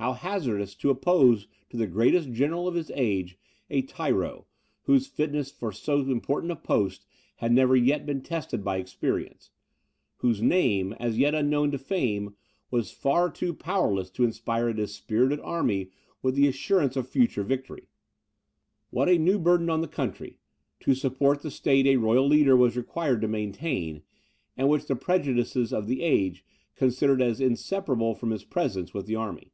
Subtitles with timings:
[0.00, 3.38] How hazardous to oppose to the greatest general of his age,
[3.68, 4.46] a tyro,
[4.84, 7.04] whose fitness for so important a post
[7.36, 9.50] had never yet been tested by experience;
[10.16, 12.34] whose name, as yet unknown to fame,
[12.70, 15.90] was far too powerless to inspire a dispirited army
[16.22, 17.86] with the assurance of future victory!
[18.88, 20.38] What a new burden on the country,
[20.80, 24.02] to support the state a royal leader was required to maintain,
[24.56, 26.42] and which the prejudices of the age
[26.74, 29.52] considered as inseparable from his presence with the army!